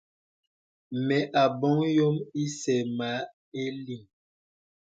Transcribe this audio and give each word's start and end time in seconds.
Mə̀ 1.05 1.21
abɔ̀ŋ 1.43 1.77
yɔ̀m 1.97 2.15
ìsɛ̂ 2.43 2.77
mə 2.97 3.09
a 3.61 3.63
lìŋ. 3.85 4.03